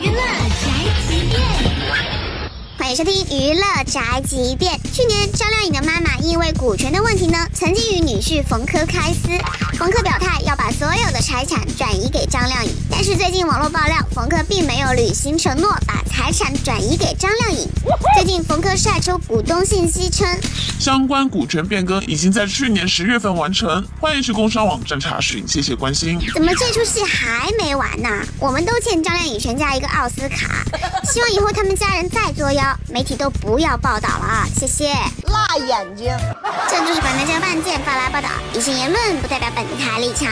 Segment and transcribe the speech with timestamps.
[0.00, 0.16] 娱乐
[0.56, 0.64] 宅
[1.06, 1.42] 急便，
[2.78, 4.80] 欢迎收听娱乐宅急便。
[4.90, 9.28] 去年张靓颖的妈妈因为股权的问题呢，曾经与女婿冯轲开撕，
[9.76, 12.72] 冯轲表态要把所有的财产转移给张靓颖。
[12.90, 17.68] 但是最近网络爆料，冯轲并没有履行承诺，把财产转移给张靓颖。
[18.76, 20.28] 晒出股东信息称，
[20.78, 26.20] 相关股权变更已经在去年十月份完成，欢迎去工商网站查询，谢谢关心。
[26.34, 28.08] 怎么这出戏还没完呢？
[28.38, 30.64] 我们都欠张靓颖全家一个奥斯卡，
[31.04, 34.48] 希望以后他们家人再作妖，媒体都不要报道了啊！
[34.58, 34.94] 谢谢。
[35.28, 36.06] 辣眼睛。
[36.68, 40.28] 这就是本台家万件发来报道，以上言论不代表本台立场。